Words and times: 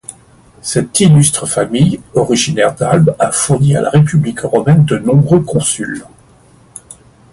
Cette 0.63 0.99
illustre 1.01 1.45
famille, 1.45 1.99
originaire 2.15 2.73
d'Albe, 2.73 3.15
a 3.19 3.31
fourni 3.31 3.75
à 3.75 3.81
la 3.81 3.91
République 3.91 4.39
romaine 4.39 4.83
de 4.83 4.97
nombreux 4.97 5.41
consuls. 5.41 6.03